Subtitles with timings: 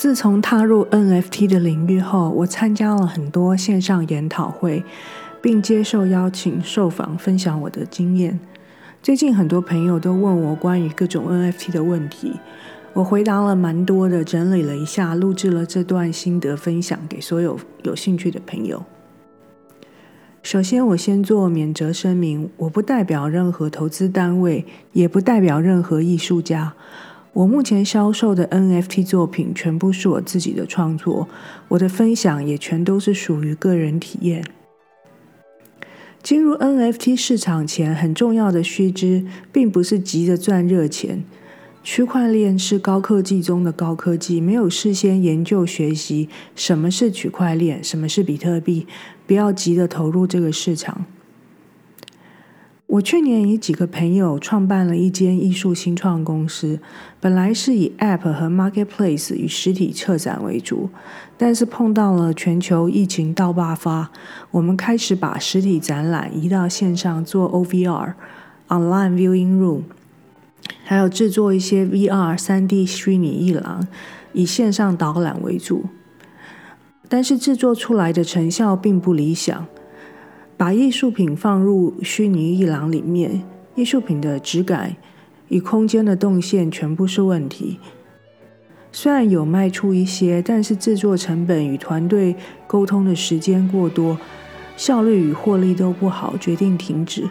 [0.00, 4.82] 自从踏入 NFT 的领域后，我参加了很多线上研讨会，
[5.42, 8.40] 并接受邀请受访，分享我的经验。
[9.02, 12.32] 最近很多朋友都问我关于各种 NFT 的问题，
[12.94, 18.82] 我回答了蛮多的，整理了一下，录制了这段心得分享给所有有兴趣的朋友。
[20.42, 24.64] 首先，我先做免责声明，我不代表任何投资单位，
[24.94, 26.72] 也不代表任何艺术家。
[27.32, 31.28] 我目前销售的 NFT 作品全部是我自己的创作，
[31.68, 34.44] 我的分享也全都是属于个人体验。
[36.22, 41.24] 进入 NFT 市场前，很重要的须知，并不是急着赚热钱。
[41.82, 48.86] 区块链是高科技中的高科技，没有事先研究学习什么是区块链，什么是比特币，
[49.26, 51.06] 不要急着投入这个市场。
[52.90, 56.80] 我去年与几个朋友创办了一间艺术新创公司，
[57.20, 60.90] 本来是以 App 和 Marketplace 与实体策展为主，
[61.38, 64.10] 但是碰到了全球疫情大爆发，
[64.50, 68.14] 我们开始把实体展览移到线上做 OVR
[68.66, 69.82] (Online Viewing Room)，
[70.82, 73.86] 还有制作一些 VR 3D 虚拟艺廊，
[74.32, 75.84] 以线上导览为主，
[77.08, 79.64] 但是制作出来的成效并不理想。
[80.60, 83.42] 把艺术品放入虚拟艺廊里面，
[83.76, 84.94] 艺术品的质感
[85.48, 87.78] 与空间的动线全部是问题。
[88.92, 92.36] 虽然有卖出一些，但是制作成本与团队
[92.66, 94.18] 沟通的时间过多，
[94.76, 97.26] 效率与获利都不好，决定停止。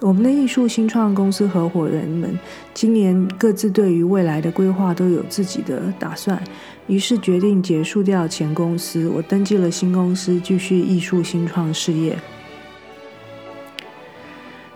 [0.00, 2.36] 我们的艺术新创公司合伙人们
[2.74, 6.42] 今年各自对于未来的规划都有自己的打算，
[6.88, 12.18] 于是决定结束掉前公司，我登记了新公司，继续艺术新创事业。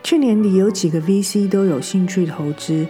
[0.04, 2.86] 去年底有几个 VC 都有兴趣投资，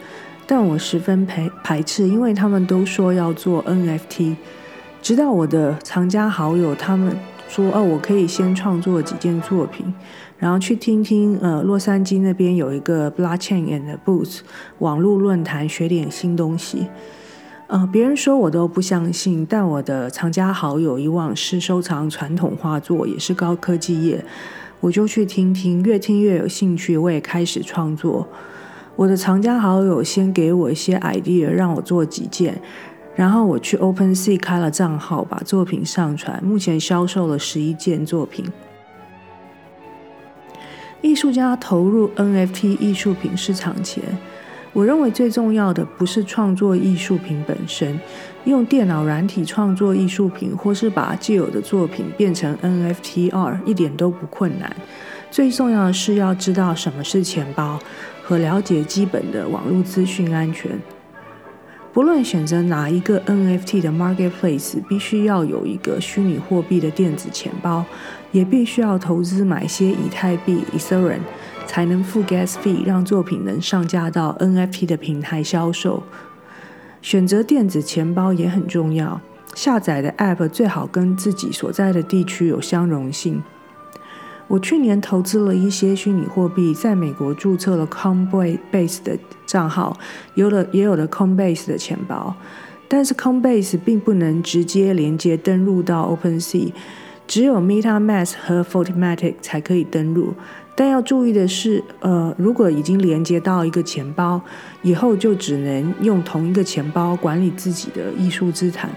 [0.49, 4.35] 但我十分排排斥，因为他们都说要做 NFT。
[5.01, 7.17] 直到我的藏家好友他们
[7.49, 9.95] 说：“哦，我可以先创作几件作品，
[10.39, 14.41] 然后去听听呃洛杉矶那边有一个 Blockchain and Boots
[14.81, 16.89] 网络论坛，学点新东西。”
[17.69, 24.25] 呃，别人说我都不相信，但我的藏家好友以往是收藏传统画作，也是高科技业。
[24.81, 28.29] 我就去听听，越听越有兴趣，我也开始创作。
[28.97, 32.61] 我的藏家好友先给我一些 idea，让我做几件，
[33.17, 38.45] 然后我去 OpenSea 开了账号，把作品上传，目前销售了十一件作品。
[41.01, 44.03] 艺术家投入 NFT 艺术品市场前，
[44.75, 47.99] 我认为最重要的不是创作艺术品本身。
[48.45, 54.77] 用电脑软体创作艺术品，或是把既有的作品变成 NFTR，一点都不困难。
[55.31, 57.79] 最重要的是要知道什么是钱包
[58.23, 60.79] 和了解基本的网络资讯安全。
[61.93, 67.85] 不论选择哪一个 NFT 的 Marketplace，必须要有一个虚拟货币的电子钱包，
[68.33, 71.21] 也必须要投资买些以太币 Ethereum，
[71.67, 76.03] 才能付 Gas fee，让作品能上架到 NFT 的平台销售。
[77.03, 79.21] 选择电子钱包也很重要，
[79.55, 83.43] 下载的 App 最好跟自己所在的地区有相容性。
[84.47, 89.99] 我去年投资了一些虚拟货币，在美国注册了 Coinbase 的账号，
[90.35, 92.35] 有了也有了 Coinbase 的钱包，
[92.87, 96.73] 但是 Coinbase 并不能直接连接登录到 OpenSea，
[97.27, 100.35] 只有 MetaMask 和 Fortmatic 才可以登录。
[100.77, 104.41] 但要注意的是，呃，如果已经连接到一个钱包，
[104.83, 108.91] 以后就只能用同一个钱包管理自己的艺术资产。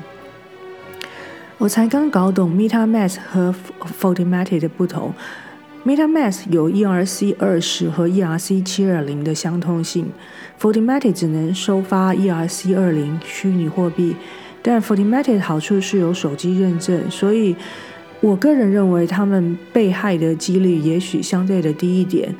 [1.59, 3.53] 我才刚搞懂 MetaMask 和
[3.99, 5.13] Fortimatic 的不同。
[5.85, 10.11] MetaMask 有 ERC 二十和 ERC 七二零的相通性
[10.59, 14.15] ，Fortimatic 只能收发 ERC 二零虚拟货币，
[14.63, 17.55] 但 Fortimatic 的好处是有手机认证，所以。
[18.19, 22.33] 我个人认为，他们被害的几率也许相对的低一点。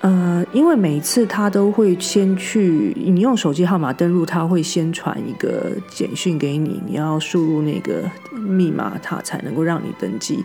[0.00, 10.44] 呃，因为每次他都会先去，你用手机号码登录，他会先传一个简讯给你，你要输入那个密码，他才能够让你登记。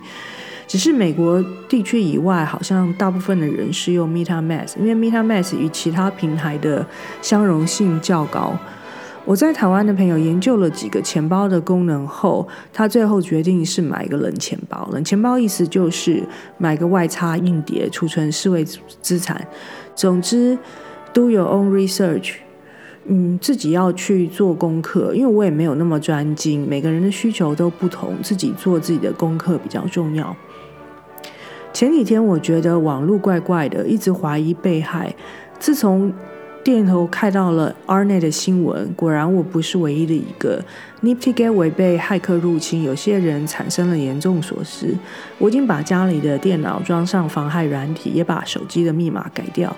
[0.66, 6.84] 只是美国地区以外，好像大部分的人是用 MetaMask，因为 MetaMask 与其他平台的
[7.22, 8.57] 相容性较高。
[9.25, 14.88] 我在台湾的朋友研究了几个钱包的功能后，他最后决定是买一个冷钱包。
[14.92, 16.22] 冷钱包意思就是
[16.58, 18.66] 买个外插硬碟储存数位
[19.02, 19.48] 资产。
[19.96, 20.58] 总之
[21.14, 22.34] ，do your own research，
[23.06, 30.36] 嗯，自己要去做功课，因为我也没有那么专精，每个人的需求都不同，自己做自己的功课比较重要。
[31.72, 35.16] 前几天我觉得网络怪怪的，一直怀疑被害。
[35.60, 36.12] 自从
[36.63, 40.63] 电头看到了 Arne 的新闻，果然我不是唯一的一个。
[41.01, 44.95] Nifty Gateway 被骇客入侵，有些人产生了严重损失。
[45.38, 49.75] 我已经把家里的电脑装上防害软体，也把手机的密码改掉。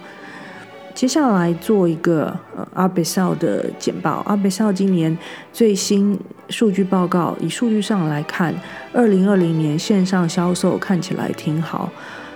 [0.93, 4.23] 接下来做一个呃 Abesal 的简报。
[4.27, 5.17] Abesal 今年
[5.51, 8.53] 最新数据报告，以数据上来看，
[8.93, 11.91] 二零二零年线上销售看起来挺好。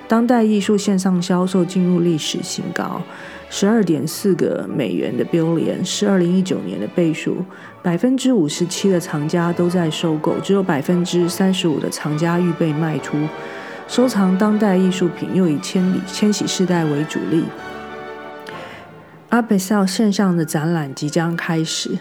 [0.09, 2.99] 当代艺术线上销售进入历史新高，
[3.51, 7.45] 十二点四个美元的 billion 是二零一九年的倍数。
[7.83, 13.19] 百分之五十七的藏家都在收购，只有百分之三十五的藏家预备卖出。
[13.87, 17.43] 收藏当代艺术品又以千里千禧世代为主力。
[19.29, 21.99] Art Basel 线上的展览即将开始。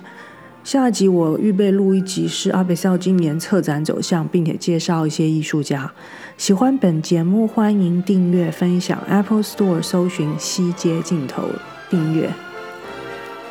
[0.68, 5.90] 下一集我预备录一集是阿北笑今年策展走向，并且介绍一些艺术家。
[6.36, 9.02] 喜欢本节目，欢迎订阅、分享。
[9.08, 11.44] Apple Store 搜寻“西街镜头”，
[11.88, 12.30] 订阅。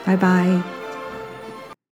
[0.06, 0.77] 拜拜。